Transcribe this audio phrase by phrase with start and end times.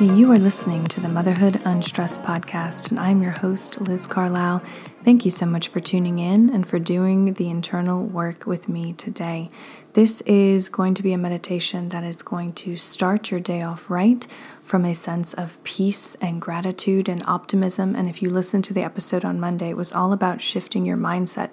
[0.00, 4.62] You are listening to the Motherhood Unstressed podcast, and I'm your host, Liz Carlisle.
[5.04, 8.94] Thank you so much for tuning in and for doing the internal work with me
[8.94, 9.50] today.
[9.92, 13.90] This is going to be a meditation that is going to start your day off
[13.90, 14.26] right
[14.62, 17.94] from a sense of peace and gratitude and optimism.
[17.94, 20.96] And if you listen to the episode on Monday, it was all about shifting your
[20.96, 21.50] mindset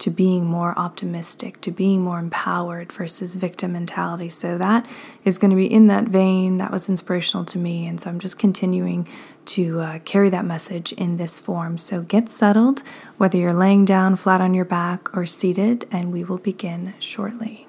[0.00, 4.28] to being more optimistic, to being more empowered versus victim mentality.
[4.28, 4.86] So that
[5.24, 6.58] is going to be in that vein.
[6.58, 7.86] That was inspirational to me.
[7.86, 9.06] And so I'm just continuing
[9.46, 11.78] to uh, carry that message in this form.
[11.78, 12.82] So get settled,
[13.18, 17.66] whether you're laying down flat on your back or seated, and we will begin shortly.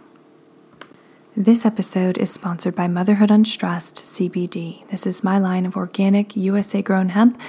[1.36, 4.86] This episode is sponsored by Motherhood Unstressed CBD.
[4.90, 7.40] This is my line of organic USA grown hemp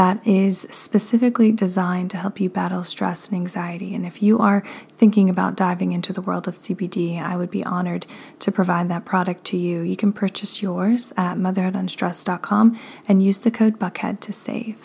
[0.00, 3.94] that is specifically designed to help you battle stress and anxiety.
[3.94, 4.62] And if you are
[4.96, 8.06] thinking about diving into the world of CBD, I would be honored
[8.38, 9.82] to provide that product to you.
[9.82, 14.78] You can purchase yours at motherhoodunstressed.com and use the code BUCKHEAD to save.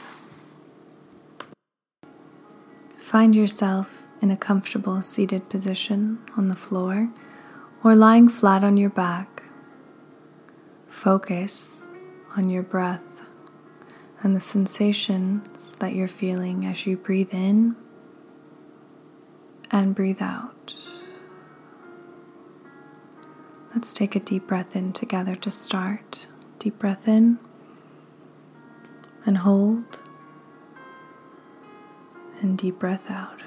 [2.98, 7.08] Find yourself in a comfortable seated position on the floor
[7.86, 9.44] or lying flat on your back.
[10.90, 11.94] Focus
[12.36, 13.15] on your breath
[14.22, 17.76] and the sensations that you're feeling as you breathe in
[19.72, 20.76] and breathe out.
[23.74, 26.28] Let's take a deep breath in together to start.
[26.60, 27.38] Deep breath in
[29.26, 30.00] and hold,
[32.42, 33.42] and deep breath out.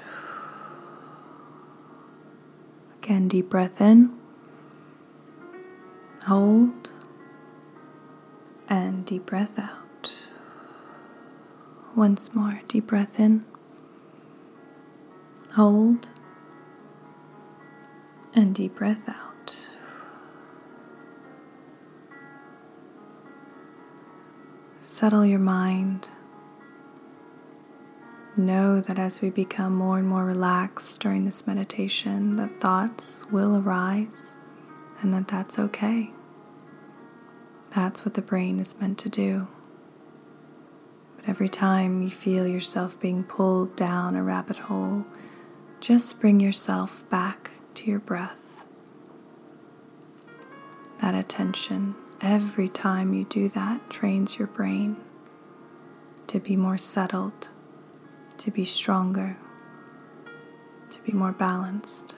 [3.01, 4.19] Again, deep breath in
[6.29, 6.91] Hold
[8.67, 9.88] and deep breath out.
[11.99, 13.43] Once more, deep breath in.
[15.55, 16.07] Hold
[18.33, 19.59] and deep breath out.
[24.79, 26.09] Settle your mind.
[28.37, 33.57] Know that as we become more and more relaxed during this meditation, that thoughts will
[33.57, 34.37] arise
[35.01, 36.13] and that that's okay.
[37.75, 39.49] That's what the brain is meant to do.
[41.29, 45.05] Every time you feel yourself being pulled down a rabbit hole,
[45.79, 48.65] just bring yourself back to your breath.
[50.97, 54.97] That attention, every time you do that, trains your brain
[56.25, 57.49] to be more settled,
[58.39, 59.37] to be stronger,
[60.89, 62.15] to be more balanced.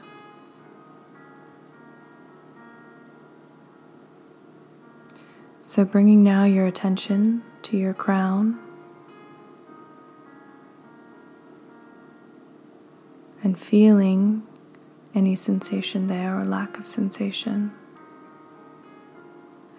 [5.62, 8.71] So, bringing now your attention to your crown
[13.44, 14.44] and feeling
[15.14, 17.72] any sensation there or lack of sensation,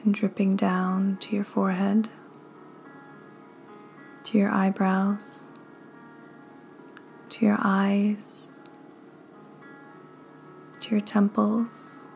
[0.04, 2.08] and dripping down to your forehead,
[4.24, 5.50] to your eyebrows,
[7.28, 8.58] to your eyes,
[10.80, 12.08] to your temples,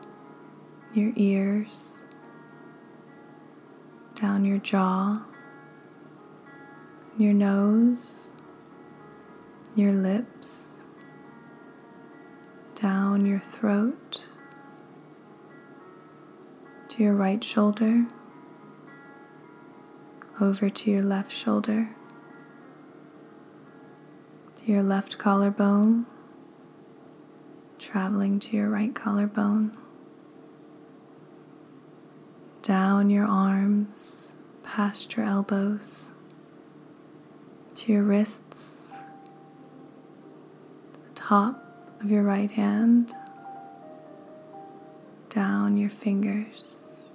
[0.93, 2.07] your ears
[4.19, 5.23] down your jaw,
[7.19, 8.29] your nose,
[9.75, 10.76] your lips,
[12.79, 14.27] down your throat,
[16.87, 18.05] to your right shoulder,
[20.39, 21.89] over to your left shoulder,
[24.57, 26.05] to your left collarbone,
[27.79, 29.71] traveling to your right collarbone.
[32.61, 36.13] Down your arms, past your elbows,
[37.73, 38.93] to your wrists,
[40.91, 41.66] the top
[42.01, 43.13] of your right hand,
[45.29, 47.11] down your fingers.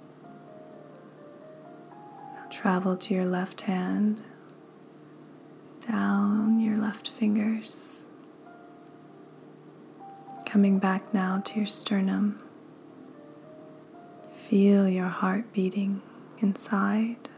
[2.35, 4.23] Now travel to your left hand,
[5.81, 8.07] down your left fingers.
[10.45, 12.37] Coming back now to your sternum.
[14.33, 16.01] Feel your heart beating
[16.39, 17.29] inside.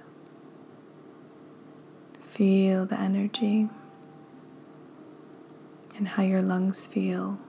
[2.19, 3.69] Feel the energy.
[5.97, 7.39] And how your lungs feel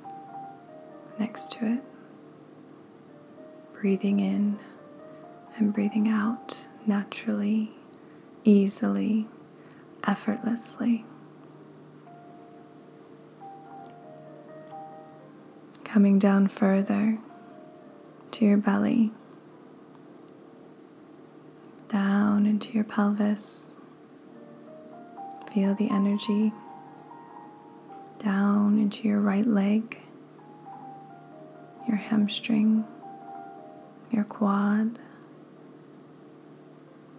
[1.18, 1.82] next to it.
[3.72, 4.58] Breathing in
[5.56, 7.72] and breathing out naturally,
[8.44, 9.26] easily,
[10.06, 11.04] effortlessly.
[15.84, 17.18] Coming down further
[18.32, 19.12] to your belly,
[21.88, 23.74] down into your pelvis.
[25.52, 26.52] Feel the energy
[28.18, 29.98] down into your right leg,
[31.86, 32.84] your hamstring,
[34.10, 34.98] your quad,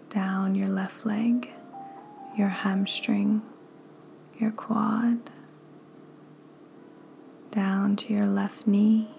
[0.09, 1.49] down your left leg,
[2.37, 3.41] your hamstring,
[4.39, 5.17] your quad,
[7.51, 9.09] down to your left knee,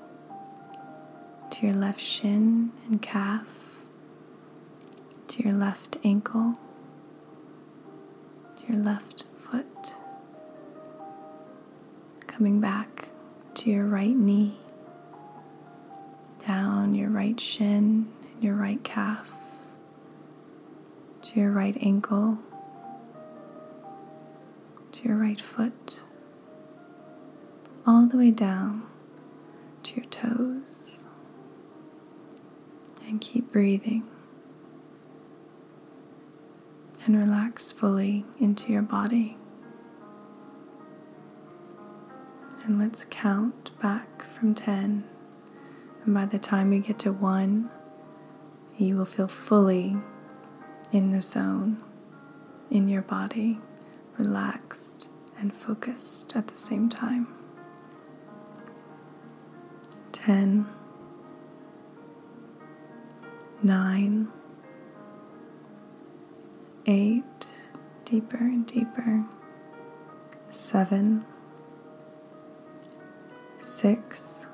[1.51, 3.47] to your left shin and calf,
[5.27, 6.59] to your left ankle,
[8.57, 9.95] to your left foot,
[12.38, 13.08] coming back
[13.52, 14.56] to your right knee,
[16.46, 18.08] down your right shin
[18.40, 19.35] your right calf,
[21.20, 22.38] to your right ankle,
[24.93, 26.05] to your right foot,
[27.85, 28.87] all the way down
[29.82, 31.08] to your toes.
[33.05, 34.05] And keep breathing.
[37.05, 39.37] And relax fully into your body.
[42.69, 45.03] And let's count back from 10.
[46.05, 47.70] And by the time we get to 1,
[48.76, 49.97] you will feel fully
[50.93, 51.82] in the zone,
[52.70, 53.59] in your body,
[54.19, 57.29] relaxed and focused at the same time.
[60.12, 60.67] 10,
[63.62, 64.29] 9,
[66.85, 67.25] 8,
[68.05, 69.25] deeper and deeper,
[70.50, 71.25] 7,
[73.69, 74.47] 6,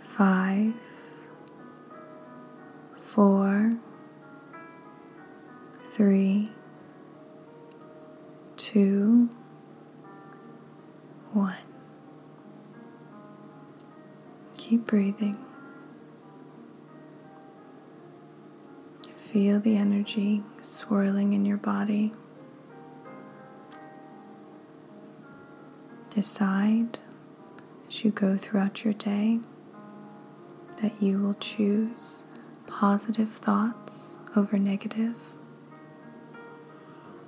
[0.00, 0.74] 5,
[2.98, 3.72] 4,
[5.90, 6.52] 3,
[8.56, 9.30] 2,
[11.32, 11.54] 1.
[14.56, 15.36] Keep breathing.
[19.14, 22.12] Feel the energy swirling in your body.
[26.18, 26.98] Decide
[27.86, 29.38] as you go throughout your day
[30.82, 32.24] that you will choose
[32.66, 35.16] positive thoughts over negative,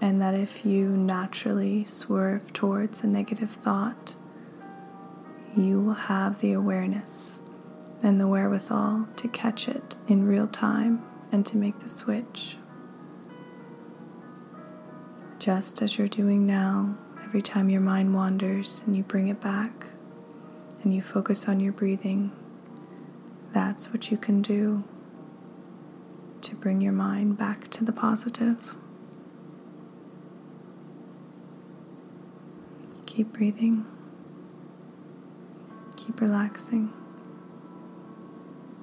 [0.00, 4.16] and that if you naturally swerve towards a negative thought,
[5.56, 7.44] you will have the awareness
[8.02, 11.00] and the wherewithal to catch it in real time
[11.30, 12.56] and to make the switch.
[15.38, 16.96] Just as you're doing now,
[17.30, 19.86] every time your mind wanders and you bring it back
[20.82, 22.32] and you focus on your breathing,
[23.52, 24.82] that's what you can do
[26.40, 28.74] to bring your mind back to the positive.
[33.06, 33.86] Keep breathing.
[35.96, 36.92] Keep relaxing.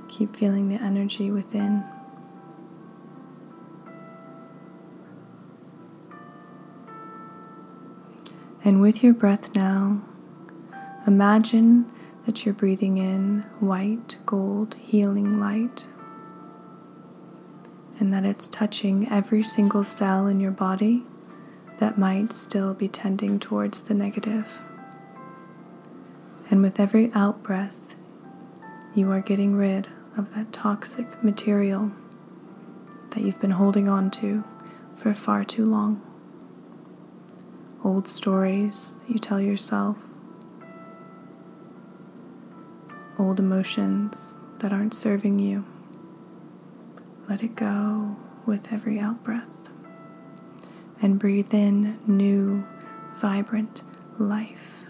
[0.07, 1.83] Keep feeling the energy within.
[8.67, 10.01] And with your breath now,
[11.07, 11.89] imagine
[12.25, 15.87] that you're breathing in white, gold, healing light,
[17.97, 21.05] and that it's touching every single cell in your body
[21.77, 24.61] that might still be tending towards the negative.
[26.51, 27.95] And with every out breath,
[28.93, 31.93] you are getting rid of that toxic material
[33.11, 34.43] that you've been holding on to
[34.97, 36.06] for far too long.
[37.87, 39.97] Old stories that you tell yourself,
[43.17, 45.63] old emotions that aren't serving you.
[47.29, 49.69] Let it go with every out breath
[51.01, 52.67] and breathe in new,
[53.15, 53.83] vibrant
[54.19, 54.83] life.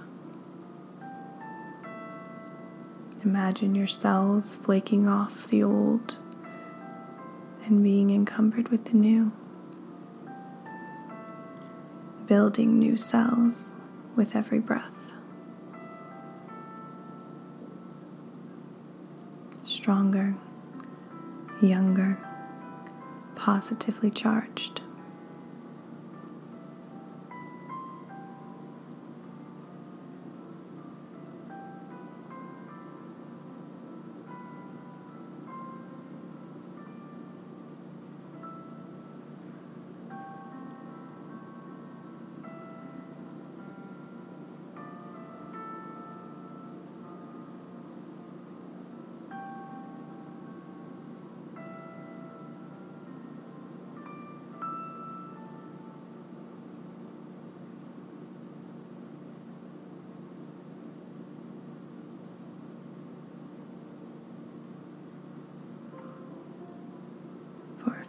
[3.23, 6.17] Imagine your cells flaking off the old
[7.63, 9.31] and being encumbered with the new.
[12.27, 13.73] Building new cells
[14.17, 15.13] with every breath.
[19.63, 20.35] Stronger,
[21.61, 22.19] younger,
[23.35, 24.81] positively charged.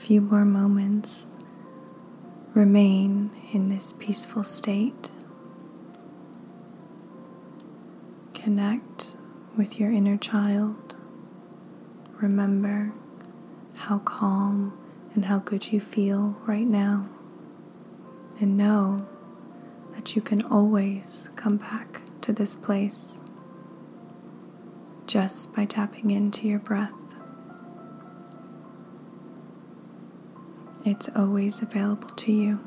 [0.09, 1.37] Few more moments,
[2.55, 5.11] remain in this peaceful state.
[8.33, 9.17] Connect
[9.55, 10.97] with your inner child.
[12.23, 12.91] Remember
[13.75, 14.73] how calm
[15.15, 17.07] and how good you feel right now.
[18.41, 19.07] And know
[19.95, 23.21] that you can always come back to this place
[25.07, 26.98] just by tapping into your breath.
[30.91, 32.59] It's always available to you.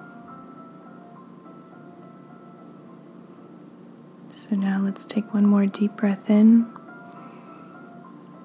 [4.29, 6.71] So now let's take one more deep breath in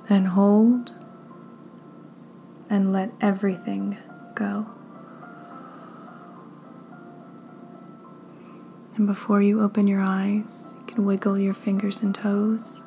[0.08, 0.94] and hold
[2.70, 3.98] and let everything
[4.34, 4.64] go.
[8.96, 12.86] And before you open your eyes, you can wiggle your fingers and toes.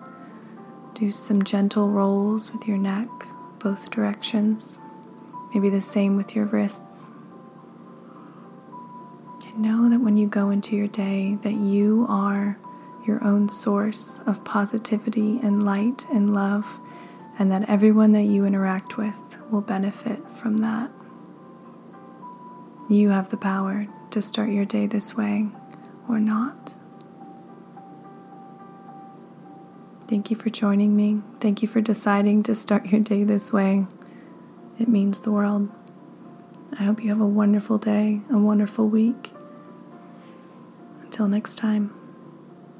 [0.96, 3.08] Do some gentle rolls with your neck,
[3.60, 4.79] both directions.
[5.53, 7.10] Maybe the same with your wrists.
[9.46, 12.60] And know that when you go into your day that you are
[13.06, 16.79] your own source of positivity and light and love
[17.39, 20.91] and that everyone that you interact with will benefit from that.
[22.89, 25.48] You have the power to start your day this way
[26.08, 26.74] or not.
[30.08, 31.22] Thank you for joining me.
[31.39, 33.86] Thank you for deciding to start your day this way.
[34.79, 35.69] It means the world.
[36.79, 39.33] I hope you have a wonderful day, a wonderful week.
[41.01, 41.93] Until next time,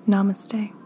[0.08, 0.79] namaste.